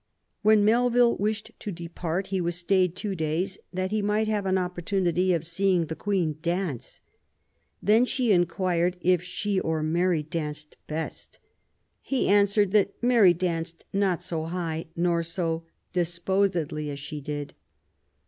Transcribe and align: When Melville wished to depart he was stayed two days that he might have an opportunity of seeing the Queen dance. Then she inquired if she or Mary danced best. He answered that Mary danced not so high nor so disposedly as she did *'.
When 0.41 0.65
Melville 0.65 1.15
wished 1.17 1.51
to 1.59 1.71
depart 1.71 2.27
he 2.33 2.41
was 2.41 2.55
stayed 2.55 2.95
two 2.95 3.13
days 3.13 3.59
that 3.71 3.91
he 3.91 4.01
might 4.01 4.27
have 4.27 4.47
an 4.47 4.57
opportunity 4.57 5.31
of 5.31 5.45
seeing 5.45 5.85
the 5.85 5.95
Queen 5.95 6.39
dance. 6.41 7.01
Then 7.83 8.05
she 8.05 8.31
inquired 8.31 8.97
if 9.01 9.21
she 9.21 9.59
or 9.59 9.83
Mary 9.83 10.23
danced 10.23 10.75
best. 10.87 11.37
He 12.01 12.27
answered 12.27 12.71
that 12.71 12.93
Mary 13.03 13.35
danced 13.35 13.85
not 13.93 14.23
so 14.23 14.45
high 14.45 14.87
nor 14.95 15.21
so 15.21 15.65
disposedly 15.93 16.89
as 16.89 16.97
she 16.99 17.21
did 17.21 17.53
*'. 17.59 17.63